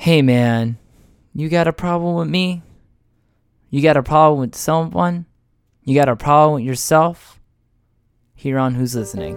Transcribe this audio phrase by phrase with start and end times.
[0.00, 0.78] Hey man,
[1.34, 2.62] you got a problem with me?
[3.68, 5.26] You got a problem with someone?
[5.84, 7.38] You got a problem with yourself?
[8.34, 9.36] Here on Who's Listening.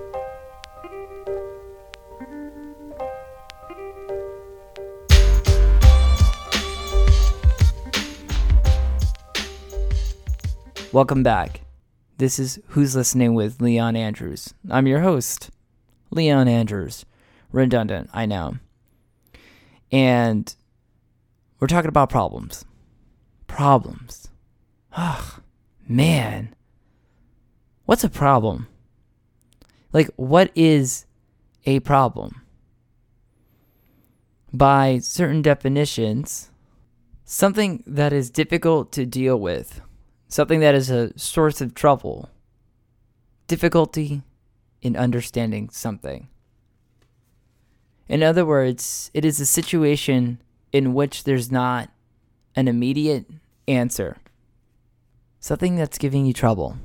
[10.93, 11.59] Welcome back.
[12.19, 14.53] This is Who's Listening with Leon Andrews.
[14.69, 15.49] I'm your host,
[16.09, 17.03] Leon Andrews.
[17.51, 18.59] Redundant, I know.
[19.93, 20.53] And
[21.59, 22.65] we're talking about problems.
[23.47, 24.29] Problems.
[24.97, 25.41] Ugh,
[25.87, 26.53] man.
[27.85, 28.67] What's a problem?
[29.93, 31.05] Like, what is
[31.65, 32.41] a problem?
[34.51, 36.49] By certain definitions,
[37.23, 39.81] something that is difficult to deal with
[40.33, 42.29] something that is a source of trouble,
[43.47, 44.23] difficulty
[44.81, 46.27] in understanding something.
[48.07, 51.89] In other words, it is a situation in which there's not
[52.55, 53.25] an immediate
[53.67, 54.17] answer,
[55.39, 56.77] something that's giving you trouble,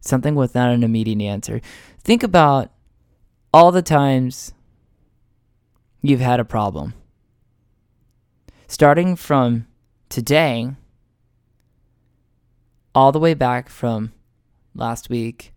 [0.00, 1.60] something without an immediate answer.
[2.02, 2.70] Think about
[3.52, 4.52] all the times
[6.02, 6.94] you've had a problem.
[8.66, 9.66] Starting from
[10.08, 10.74] today,
[12.94, 14.12] all the way back from
[14.74, 15.52] last week,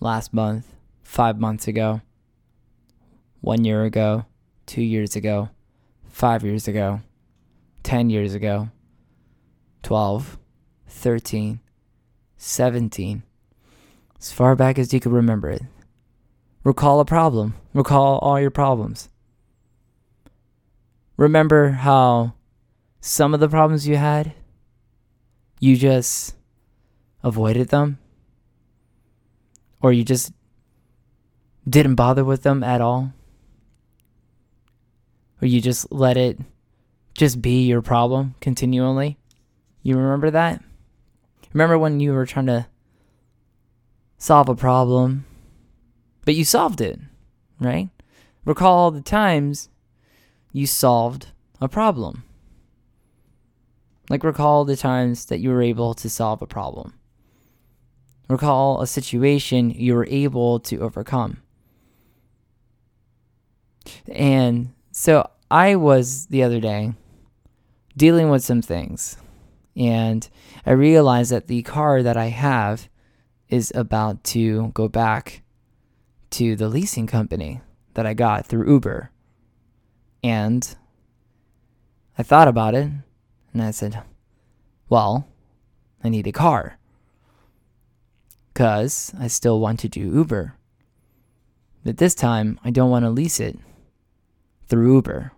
[0.00, 2.00] last month, five months ago,
[3.42, 4.24] one year ago,
[4.64, 5.50] two years ago,
[6.08, 7.00] five years ago,
[7.82, 8.70] 10 years ago,
[9.82, 10.38] 12,
[10.86, 11.60] 13,
[12.36, 13.22] 17,
[14.18, 15.62] as far back as you can remember it.
[16.64, 17.54] Recall a problem.
[17.74, 19.08] Recall all your problems.
[21.16, 22.34] Remember how
[23.00, 24.32] some of the problems you had
[25.58, 26.34] you just
[27.22, 27.96] avoided them
[29.80, 30.32] or you just
[31.68, 33.12] didn't bother with them at all
[35.42, 36.38] or you just let it
[37.14, 39.18] just be your problem continually
[39.82, 40.62] you remember that
[41.52, 42.66] remember when you were trying to
[44.16, 45.26] solve a problem
[46.24, 46.98] but you solved it
[47.60, 47.90] right
[48.46, 49.68] recall all the times
[50.52, 51.28] you solved
[51.60, 52.24] a problem
[54.12, 56.92] like, recall the times that you were able to solve a problem.
[58.28, 61.38] Recall a situation you were able to overcome.
[64.06, 66.94] And so I was the other day
[67.94, 69.18] dealing with some things,
[69.76, 70.26] and
[70.64, 72.88] I realized that the car that I have
[73.50, 75.42] is about to go back
[76.30, 77.60] to the leasing company
[77.92, 79.10] that I got through Uber.
[80.24, 80.74] And
[82.16, 82.90] I thought about it
[83.52, 84.02] and I said,
[84.88, 85.28] Well,
[86.02, 86.78] I need a car.
[88.54, 90.56] Because I still want to do Uber.
[91.84, 93.58] But this time, I don't want to lease it
[94.66, 95.32] through Uber.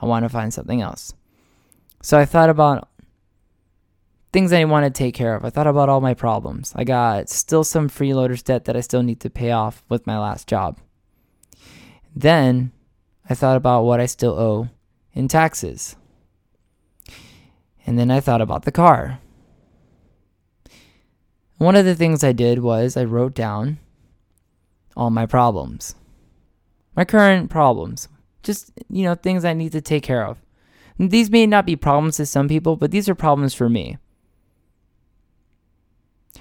[0.00, 1.12] I want to find something else.
[2.02, 2.88] So I thought about
[4.32, 5.44] things I want to take care of.
[5.44, 6.72] I thought about all my problems.
[6.74, 10.18] I got still some freeloaders debt that I still need to pay off with my
[10.18, 10.78] last job.
[12.14, 12.72] Then
[13.28, 14.68] I thought about what I still owe
[15.12, 15.96] in taxes.
[17.86, 19.20] And then I thought about the car.
[21.58, 23.78] One of the things I did was I wrote down
[24.96, 25.94] all my problems,
[26.96, 28.08] my current problems,
[28.42, 30.38] just, you know, things I need to take care of.
[30.98, 33.98] And these may not be problems to some people, but these are problems for me.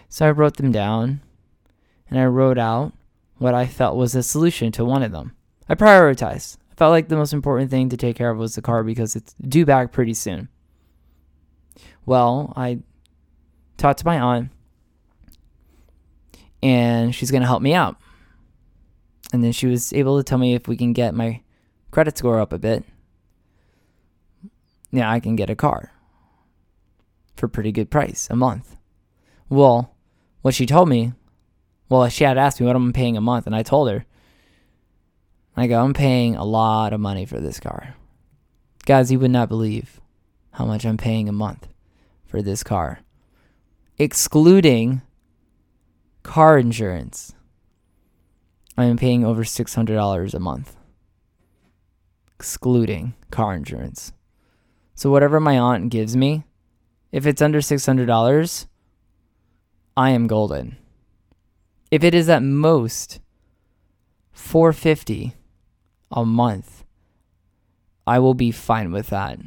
[0.09, 1.21] So I wrote them down
[2.09, 2.93] and I wrote out
[3.37, 5.33] what I felt was a solution to one of them.
[5.67, 6.57] I prioritized.
[6.71, 9.15] I felt like the most important thing to take care of was the car because
[9.15, 10.49] it's due back pretty soon.
[12.05, 12.79] Well, I
[13.77, 14.49] talked to my aunt,
[16.61, 17.97] and she's going to help me out.
[19.31, 21.41] And then she was able to tell me if we can get my
[21.91, 22.83] credit score up a bit,
[24.91, 25.91] yeah, I can get a car
[27.35, 28.75] for pretty good price a month.
[29.49, 29.95] Well,
[30.41, 31.13] what she told me,
[31.89, 34.05] well, she had asked me what I'm paying a month, and I told her,
[35.57, 37.95] I go, I'm paying a lot of money for this car.
[38.85, 39.99] Guys, you would not believe
[40.51, 41.67] how much I'm paying a month
[42.25, 42.99] for this car,
[43.97, 45.01] excluding
[46.23, 47.33] car insurance.
[48.77, 50.75] I am paying over $600 a month,
[52.39, 54.13] excluding car insurance.
[54.95, 56.45] So, whatever my aunt gives me,
[57.11, 58.67] if it's under $600,
[59.97, 60.77] I am golden.
[61.91, 63.19] If it is at most
[64.31, 65.33] 450
[66.11, 66.85] a month,
[68.07, 69.39] I will be fine with that.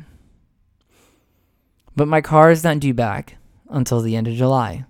[1.97, 3.37] But my car is not due back
[3.71, 4.85] until the end of July.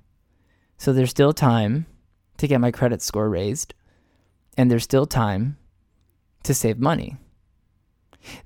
[0.77, 1.87] So there's still time
[2.39, 3.75] to get my credit score raised,
[4.57, 5.57] and there's still time
[6.43, 7.17] to save money.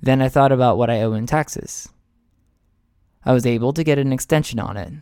[0.01, 1.89] Then I thought about what I owe in taxes.
[3.25, 4.93] I was able to get an extension on it.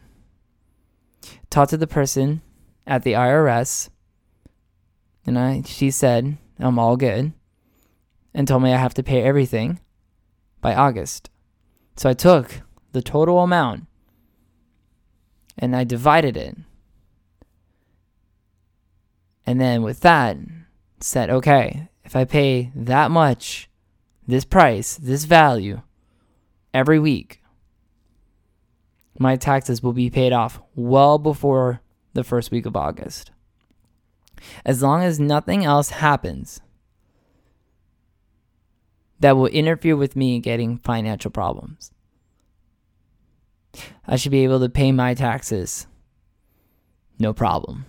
[1.51, 2.43] Talked to the person
[2.87, 3.91] at the IRS,
[5.27, 7.33] and I she said I'm all good,
[8.33, 9.81] and told me I have to pay everything
[10.61, 11.31] by August.
[11.97, 12.63] So I took
[12.93, 13.87] the total amount
[15.59, 16.57] and I divided it.
[19.47, 20.37] And then with that,
[21.01, 23.69] said, okay, if I pay that much,
[24.27, 25.83] this price, this value,
[26.73, 27.43] every week,
[29.19, 31.81] my taxes will be paid off well before
[32.15, 33.31] the first week of August.
[34.65, 36.61] As long as nothing else happens
[39.21, 41.91] that will interfere with me getting financial problems.
[44.07, 45.87] I should be able to pay my taxes.
[47.19, 47.87] No problem.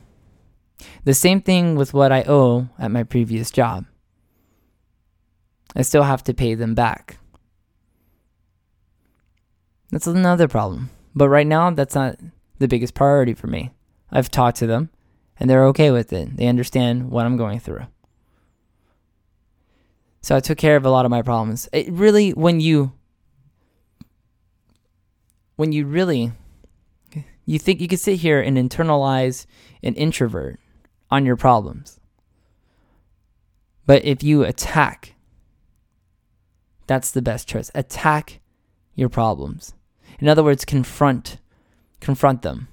[1.04, 3.86] The same thing with what I owe at my previous job.
[5.74, 7.18] I still have to pay them back.
[9.92, 10.90] That's another problem.
[11.16, 12.20] But right now, that's not
[12.60, 13.72] the biggest priority for me.
[14.12, 14.90] I've talked to them
[15.40, 16.36] and they're okay with it.
[16.38, 17.86] They understand what I'm going through.
[20.22, 21.70] So I took care of a lot of my problems.
[21.72, 22.94] It really, when you,
[25.56, 26.32] when you really,
[27.46, 29.46] you think you can sit here and internalize
[29.84, 30.60] an introvert
[31.12, 32.00] on your problems.
[33.86, 35.15] But if you attack,
[36.88, 37.72] that's the best choice.
[37.76, 38.40] Attack
[38.94, 39.74] your problems.
[40.20, 41.38] In other words, confront
[42.00, 42.68] confront them.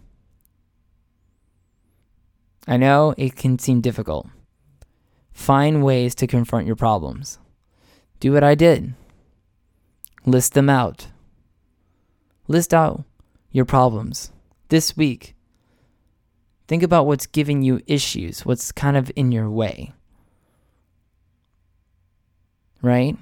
[2.66, 4.28] I know it can seem difficult.
[5.32, 7.38] Find ways to confront your problems.
[8.20, 8.94] Do what I did.
[10.24, 11.08] List them out.
[12.46, 13.04] List out
[13.50, 14.30] your problems.
[14.68, 15.34] This week,
[16.68, 19.92] think about what's giving you issues, what's kind of in your way.
[22.80, 23.16] Right?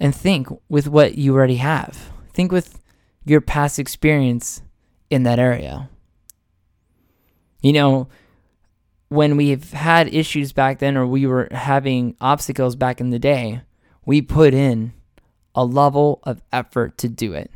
[0.00, 2.12] And think with what you already have.
[2.32, 2.80] Think with
[3.24, 4.62] your past experience
[5.10, 5.88] in that area.
[7.62, 8.08] You know,
[9.08, 13.62] when we've had issues back then or we were having obstacles back in the day,
[14.04, 14.92] we put in
[15.54, 17.50] a level of effort to do it.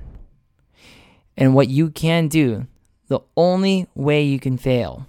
[1.36, 2.66] And what you can do,
[3.08, 5.06] the only way you can fail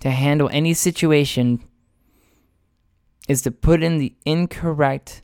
[0.00, 1.62] to handle any situation
[3.28, 5.22] is to put in the incorrect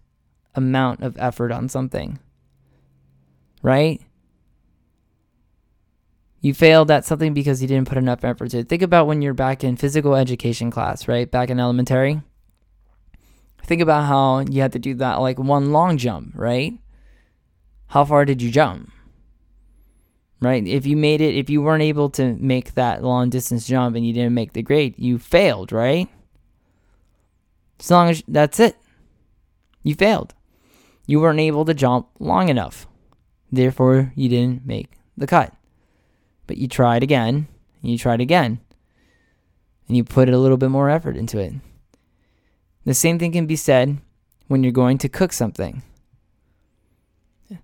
[0.57, 2.19] amount of effort on something.
[3.63, 4.01] Right?
[6.41, 8.69] You failed at something because you didn't put enough effort to it.
[8.69, 11.31] Think about when you're back in physical education class, right?
[11.31, 12.23] Back in elementary
[13.67, 16.79] think about how you had to do that like one long jump, right?
[17.89, 18.93] How far did you jump?
[20.41, 20.67] Right?
[20.67, 24.07] If you made it, if you weren't able to make that long distance jump and
[24.07, 26.09] you didn't make the grade, you failed, right?
[27.81, 28.77] As long as that's it,
[29.83, 30.35] you failed.
[31.07, 32.87] You weren't able to jump long enough.
[33.51, 35.55] Therefore, you didn't make the cut.
[36.47, 37.49] But you tried again,
[37.83, 38.61] and you tried again,
[39.89, 41.55] and you put a little bit more effort into it.
[42.85, 43.99] The same thing can be said
[44.49, 45.83] when you're going to cook something.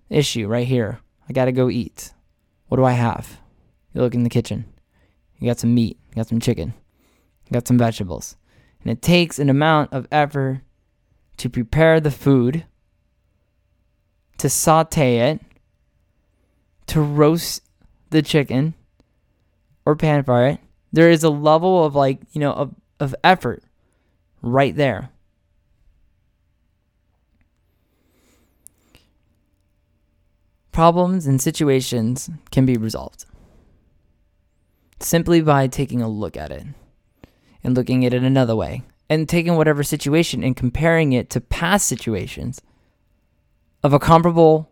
[0.09, 0.99] Issue right here.
[1.29, 2.13] I got to go eat.
[2.67, 3.39] What do I have?
[3.93, 4.65] You look in the kitchen.
[5.43, 6.73] You got some meat, you got some chicken,
[7.45, 8.37] you got some vegetables.
[8.81, 10.61] And it takes an amount of effort
[11.35, 12.65] to prepare the food,
[14.43, 15.39] to saute it,
[16.85, 17.61] to roast
[18.09, 18.73] the chicken
[19.85, 20.59] or pan fry it.
[20.91, 23.63] There is a level of like, you know, of, of effort
[24.41, 25.11] right there.
[30.73, 33.23] Problems and situations can be resolved
[34.99, 36.65] simply by taking a look at it
[37.63, 41.87] and looking at it another way and taking whatever situation and comparing it to past
[41.87, 42.61] situations
[43.83, 44.71] of a comparable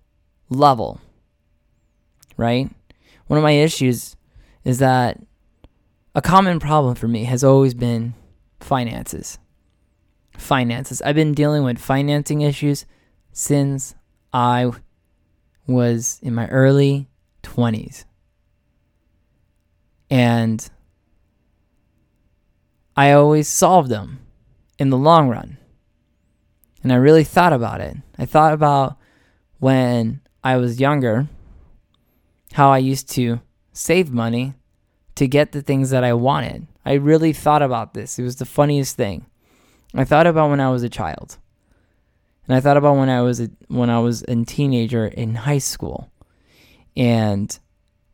[0.50, 1.01] level.
[2.38, 2.70] Right?
[3.27, 4.15] One of my issues
[4.63, 5.20] is that
[6.15, 8.13] a common problem for me has always been
[8.60, 9.39] finances.
[10.38, 11.01] Finances.
[11.01, 12.86] I've been dealing with financing issues
[13.32, 13.96] since
[14.34, 14.72] I
[15.68, 17.08] was in my early
[17.44, 18.06] 20s.
[20.10, 20.70] And
[22.96, 24.20] I always solved them
[24.77, 25.58] in the long run.
[26.84, 27.96] And I really thought about it.
[28.18, 28.98] I thought about
[29.62, 31.27] when I was younger
[32.53, 33.41] how I used to
[33.72, 34.56] save money
[35.13, 36.65] to get the things that I wanted.
[36.84, 38.18] I really thought about this.
[38.18, 39.27] It was the funniest thing.
[39.94, 41.38] I thought about when I was a child.
[42.48, 45.60] And I thought about when I was a, when I was a teenager in high
[45.60, 46.12] school.
[46.98, 47.58] And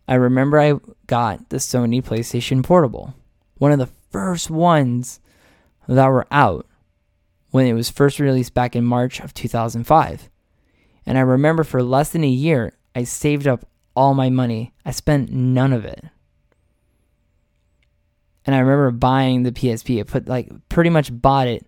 [0.06, 0.74] I remember I
[1.08, 3.14] got the Sony PlayStation Portable.
[3.58, 5.22] One of the first ones
[5.88, 6.68] that were out
[7.52, 10.30] when it was first released back in March of 2005.
[11.08, 14.74] And I remember for less than a year, I saved up all my money.
[14.86, 16.04] I spent none of it.
[18.46, 20.02] And I remember buying the PSP.
[20.02, 21.66] I put like pretty much bought it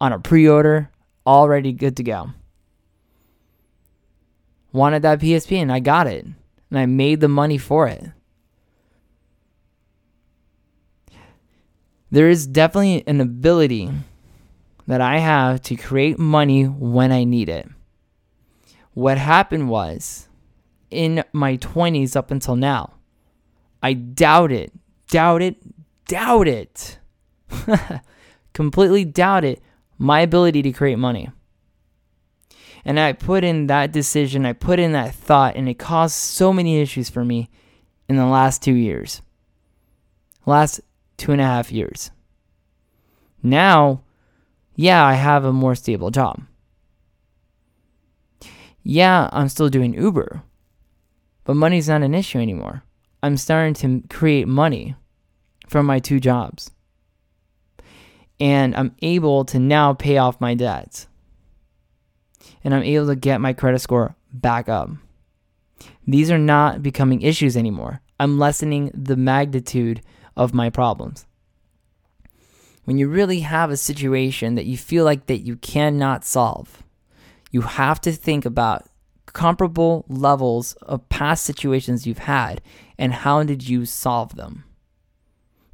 [0.00, 0.90] on a pre-order,
[1.24, 2.30] already good to go.
[4.72, 6.24] Wanted that PSP and I got it.
[6.24, 8.04] And I made the money for it.
[12.10, 13.90] There is definitely an ability
[14.88, 17.68] that I have to create money when I need it.
[18.96, 20.26] What happened was
[20.90, 22.94] in my 20s up until now,
[23.82, 24.72] I doubt it,
[25.10, 25.58] doubt it,
[26.08, 26.98] doubt it,
[28.54, 29.60] completely doubt it,
[29.98, 31.28] my ability to create money.
[32.86, 36.50] And I put in that decision, I put in that thought, and it caused so
[36.50, 37.50] many issues for me
[38.08, 39.20] in the last two years,
[40.46, 40.80] last
[41.18, 42.12] two and a half years.
[43.42, 44.00] Now,
[44.74, 46.40] yeah, I have a more stable job.
[48.88, 50.44] Yeah, I'm still doing Uber,
[51.42, 52.84] but money's not an issue anymore.
[53.20, 54.94] I'm starting to create money
[55.66, 56.70] from my two jobs.
[58.38, 61.08] And I'm able to now pay off my debts.
[62.62, 64.90] And I'm able to get my credit score back up.
[66.06, 68.02] These are not becoming issues anymore.
[68.20, 70.00] I'm lessening the magnitude
[70.36, 71.26] of my problems.
[72.84, 76.84] When you really have a situation that you feel like that you cannot solve,
[77.56, 78.86] you have to think about
[79.32, 82.60] comparable levels of past situations you've had
[82.98, 84.64] and how did you solve them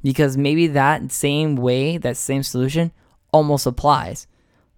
[0.03, 2.91] because maybe that same way, that same solution
[3.31, 4.27] almost applies.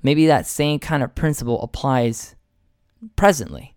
[0.04, 2.36] Maybe that same kind of principle applies
[3.16, 3.76] presently.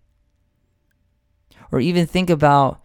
[1.71, 2.79] Or even think about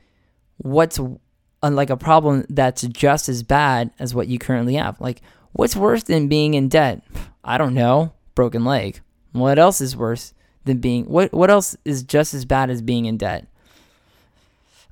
[0.57, 5.01] what's uh, like a problem that's just as bad as what you currently have.
[5.01, 5.21] Like,
[5.53, 7.03] what's worse than being in debt?
[7.43, 8.13] I don't know.
[8.35, 9.01] Broken leg.
[9.35, 10.33] What else is worse
[10.65, 13.49] than being what what else is just as bad as being in debt?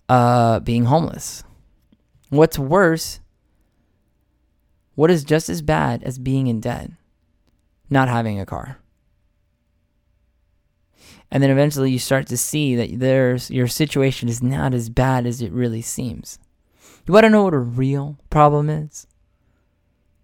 [0.08, 1.44] Uh being homeless.
[2.28, 3.20] What's worse
[4.96, 6.90] what is just as bad as being in debt?
[7.88, 8.78] Not having a car.
[11.30, 15.24] And then eventually you start to see that there's your situation is not as bad
[15.24, 16.40] as it really seems.
[17.06, 19.06] You want to know what a real problem is?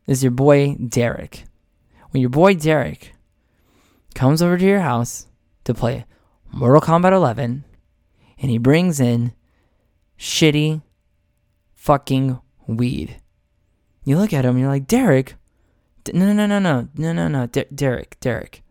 [0.08, 1.44] Is your boy Derek.
[2.10, 3.12] When your boy Derek
[4.18, 5.28] comes over to your house
[5.62, 6.04] to play
[6.50, 7.62] Mortal Kombat 11
[8.40, 9.32] and he brings in
[10.18, 10.82] shitty
[11.76, 13.22] fucking weed.
[14.02, 15.36] You look at him and you're like, Derek,
[16.12, 18.64] no, no, no, no, no, no, no, De- Derek, Derek,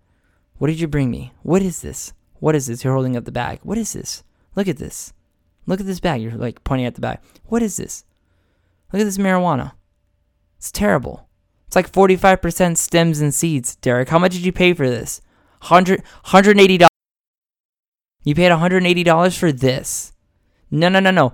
[0.58, 1.32] what did you bring me?
[1.44, 2.12] What is this?
[2.40, 2.84] What is this?
[2.84, 3.60] You're holding up the bag.
[3.64, 4.26] What is this?
[4.58, 5.14] Look at this.
[5.66, 6.22] Look at this bag.
[6.22, 7.20] You're like pointing at the bag.
[7.46, 8.04] What is this?
[8.92, 9.72] Look at this marijuana.
[10.58, 11.30] It's terrible.
[11.68, 14.10] It's like 45% stems and seeds, Derek.
[14.10, 15.22] How much did you pay for this?
[15.62, 16.88] 100 $180.
[18.24, 20.14] You paid $180 for this.
[20.70, 21.34] No, no, no, no.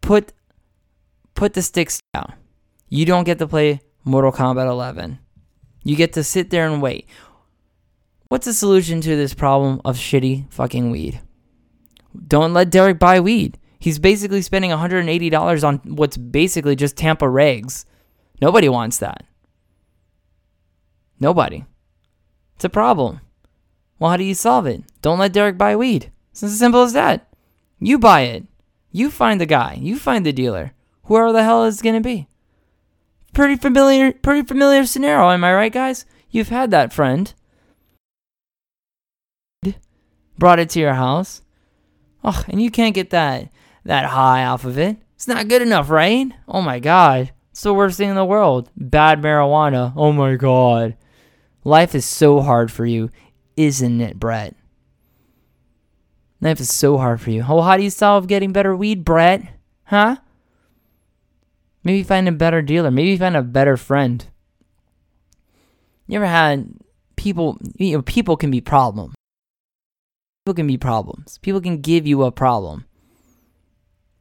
[0.00, 0.32] Put
[1.34, 2.34] put the sticks down.
[2.88, 5.18] You don't get to play Mortal Kombat 11.
[5.84, 7.06] You get to sit there and wait.
[8.28, 11.20] What's the solution to this problem of shitty fucking weed?
[12.26, 13.58] Don't let Derek buy weed.
[13.78, 17.84] He's basically spending $180 on what's basically just Tampa regs.
[18.40, 19.24] Nobody wants that.
[21.20, 21.64] Nobody.
[22.56, 23.20] It's a problem.
[23.98, 24.82] Well, how do you solve it?
[25.00, 26.10] Don't let Derek buy weed.
[26.32, 27.32] It's as simple as that.
[27.78, 28.44] You buy it.
[28.90, 29.78] You find the guy.
[29.80, 30.72] You find the dealer.
[31.04, 32.28] Whoever the hell is going to be
[33.36, 36.06] pretty familiar pretty familiar scenario, am I right guys?
[36.30, 37.32] You've had that friend.
[40.38, 41.42] Brought it to your house.
[42.24, 43.50] Oh, and you can't get that
[43.84, 44.96] that high off of it.
[45.14, 46.32] It's not good enough, right?
[46.48, 47.32] Oh my god.
[47.50, 48.70] It's the worst thing in the world.
[48.76, 49.92] Bad marijuana.
[49.96, 50.96] Oh my god.
[51.66, 53.10] Life is so hard for you,
[53.56, 54.54] isn't it, Brett?
[56.40, 57.44] Life is so hard for you.
[57.48, 59.42] Oh, how do you solve getting better weed, Brett?
[59.82, 60.18] Huh?
[61.82, 62.92] Maybe find a better dealer.
[62.92, 64.24] Maybe find a better friend.
[66.06, 66.72] You ever had
[67.16, 69.12] people, you know, people can be problem.
[70.44, 71.38] People can be problems.
[71.38, 72.84] People can give you a problem.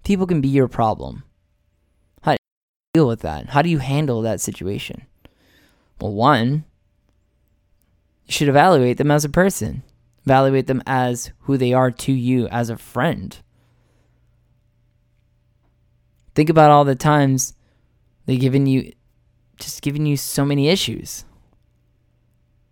[0.04, 1.22] People can be your problem.
[2.24, 3.50] How do you deal with that?
[3.50, 5.06] How do you handle that situation?
[6.02, 6.66] Well, one,
[8.26, 9.84] you should evaluate them as a person.
[10.26, 13.38] Evaluate them as who they are to you as a friend.
[16.34, 17.54] Think about all the times
[18.26, 18.92] they've given you
[19.58, 21.24] just giving you so many issues.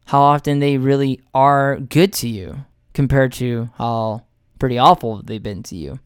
[0.05, 4.23] How often they really are good to you compared to how
[4.59, 5.99] pretty awful they've been to you.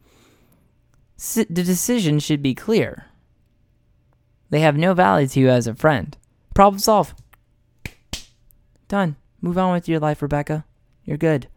[1.34, 3.06] the decision should be clear.
[4.50, 6.16] They have no value to you as a friend.
[6.54, 7.20] Problem solved.
[8.86, 9.16] Done.
[9.40, 10.64] Move on with your life, Rebecca.
[11.04, 11.48] You're good.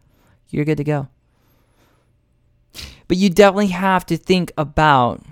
[0.48, 1.08] you're good to go.
[3.08, 5.22] But you definitely have to think about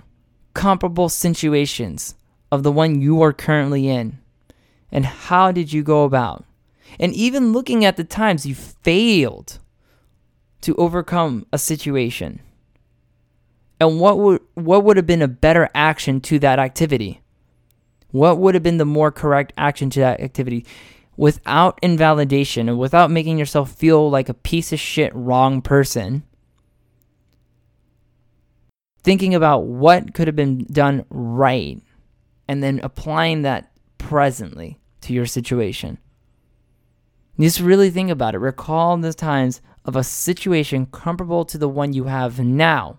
[0.53, 2.15] comparable situations
[2.51, 4.19] of the one you are currently in
[4.91, 6.43] and how did you go about
[6.99, 9.59] and even looking at the times you failed
[10.61, 12.41] to overcome a situation
[13.79, 17.21] and what would what would have been a better action to that activity
[18.11, 20.65] what would have been the more correct action to that activity
[21.21, 26.23] without invalidation and without making yourself feel like a piece of shit wrong person
[29.03, 31.79] thinking about what could have been done right
[32.47, 35.99] and then applying that presently to your situation.
[37.39, 38.39] Just really think about it.
[38.39, 42.97] Recall the times of a situation comparable to the one you have now.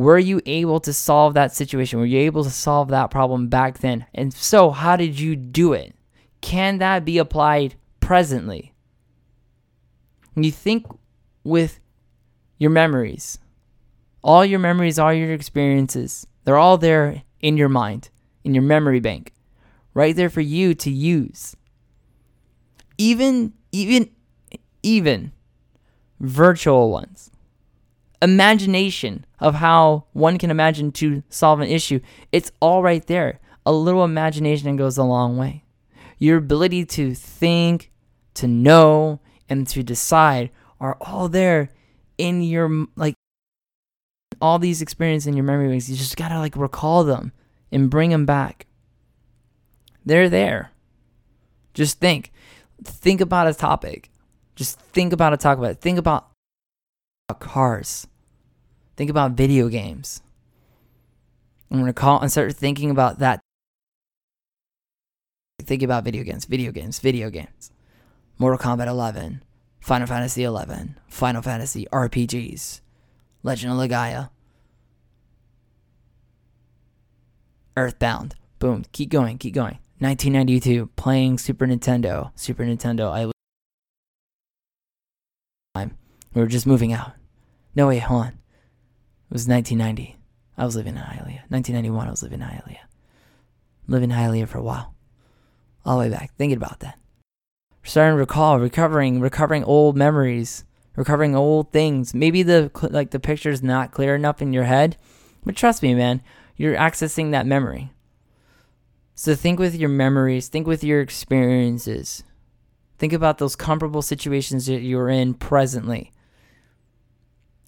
[0.00, 1.98] Were you able to solve that situation?
[1.98, 4.06] Were you able to solve that problem back then?
[4.14, 5.94] And so, how did you do it?
[6.40, 8.72] Can that be applied presently?
[10.32, 10.86] When you think
[11.44, 11.80] with
[12.56, 13.40] your memories,
[14.24, 18.08] all your memories, all your experiences, they're all there in your mind,
[18.42, 19.34] in your memory bank,
[19.92, 21.54] right there for you to use.
[22.96, 24.08] Even, even,
[24.82, 25.32] even
[26.20, 27.30] virtual ones.
[28.22, 32.00] Imagination of how one can imagine to solve an issue,
[32.32, 33.40] it's all right there.
[33.64, 35.64] A little imagination goes a long way.
[36.18, 37.90] Your ability to think,
[38.34, 40.50] to know, and to decide
[40.80, 41.70] are all there
[42.18, 43.14] in your like
[44.40, 45.88] all these experiences in your memory banks.
[45.88, 47.32] You just gotta like recall them
[47.72, 48.66] and bring them back.
[50.04, 50.72] They're there.
[51.74, 52.32] Just think.
[52.82, 54.10] Think about a topic.
[54.56, 55.80] Just think about a talk about it.
[55.80, 56.30] Think about
[57.38, 58.06] cars.
[59.00, 60.20] Think about video games.
[61.70, 63.40] I'm gonna call and start thinking about that.
[65.58, 67.70] Think about video games, video games, video games.
[68.36, 69.42] Mortal Kombat 11,
[69.80, 72.82] Final Fantasy 11, Final Fantasy RPGs,
[73.42, 74.28] Legend of Legaia,
[77.78, 78.34] Earthbound.
[78.58, 78.84] Boom.
[78.92, 79.38] Keep going.
[79.38, 79.78] Keep going.
[80.00, 80.90] 1992.
[80.96, 82.32] Playing Super Nintendo.
[82.34, 83.10] Super Nintendo.
[83.10, 83.24] I.
[83.24, 83.32] was.
[86.34, 87.12] We were just moving out.
[87.74, 88.39] No, wait, hold on.
[89.30, 90.16] It was 1990.
[90.58, 91.48] I was living in Hialeah.
[91.48, 92.78] 1991, I was living in Hialeah.
[93.86, 94.94] Living in Hialeah for a while.
[95.84, 96.34] All the way back.
[96.36, 96.98] Thinking about that.
[97.84, 100.64] Starting to recall, recovering, recovering old memories,
[100.96, 102.12] recovering old things.
[102.12, 104.96] Maybe the like the picture's not clear enough in your head,
[105.44, 106.22] but trust me, man,
[106.56, 107.92] you're accessing that memory.
[109.14, 112.22] So think with your memories, think with your experiences.
[112.98, 116.12] Think about those comparable situations that you're in presently.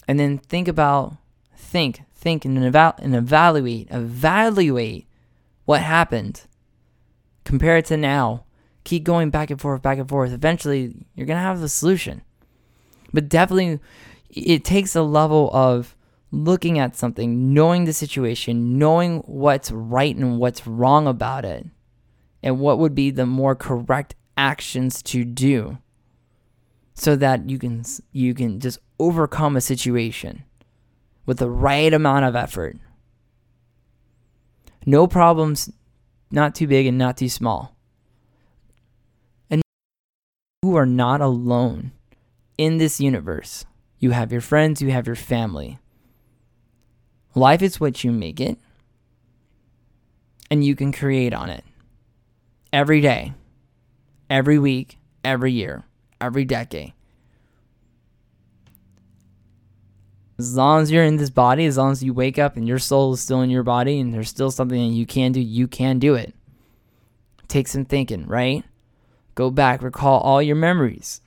[0.07, 1.17] And then think about,
[1.55, 5.07] think, think, and, eval- and evaluate, evaluate
[5.65, 6.43] what happened.
[7.45, 8.45] Compare it to now.
[8.83, 10.31] Keep going back and forth, back and forth.
[10.31, 12.21] Eventually, you're going to have the solution.
[13.13, 13.79] But definitely,
[14.29, 15.95] it takes a level of
[16.31, 21.67] looking at something, knowing the situation, knowing what's right and what's wrong about it,
[22.41, 25.77] and what would be the more correct actions to do
[26.95, 30.43] so that you can you can just overcome a situation
[31.25, 32.77] with the right amount of effort.
[34.85, 35.71] No problems
[36.31, 37.75] not too big and not too small.
[39.49, 39.61] And
[40.63, 41.91] you are not alone
[42.57, 43.65] in this universe.
[43.99, 45.79] You have your friends, you have your family.
[47.35, 48.59] Life is what you make it,
[50.51, 51.63] and you can create on it
[52.71, 53.33] every day,
[54.29, 55.83] every week, every year,
[56.21, 56.93] every decade.
[60.39, 62.79] As long as you're in this body, as long as you wake up and your
[62.79, 65.67] soul is still in your body and there's still something that you can do, you
[65.67, 66.33] can do it.
[67.47, 68.63] Take some thinking, right?
[69.35, 71.21] Go back, recall all your memories.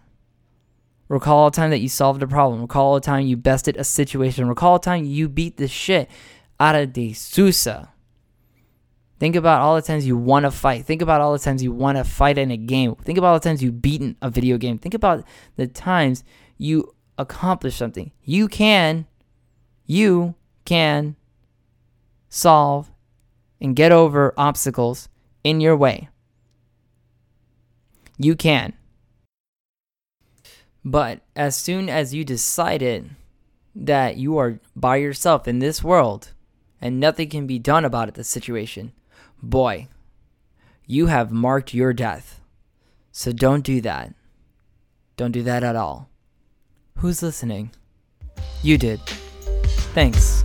[1.08, 2.60] Recall a time that you solved a problem.
[2.60, 4.48] Recall a time you bested a situation.
[4.48, 6.10] Recall a time you beat the shit
[6.58, 7.92] out of De Sousa.
[9.18, 10.84] Think about all the times you want to fight.
[10.84, 12.96] Think about all the times you want to fight in a game.
[12.96, 14.78] Think about all the times you've beaten a video game.
[14.78, 16.24] Think about the times
[16.58, 18.12] you accomplished something.
[18.22, 19.06] You can,
[19.86, 21.16] you can
[22.28, 22.90] solve
[23.60, 25.08] and get over obstacles
[25.42, 26.08] in your way.
[28.18, 28.74] You can.
[30.84, 33.10] But as soon as you decided
[33.74, 36.32] that you are by yourself in this world
[36.80, 38.92] and nothing can be done about it, the situation,
[39.42, 39.88] boy,
[40.86, 42.40] you have marked your death.
[43.10, 44.14] So don't do that.
[45.16, 46.08] Don't do that at all.
[46.96, 47.70] Who's listening?
[48.62, 49.00] You did.
[49.94, 50.44] Thanks.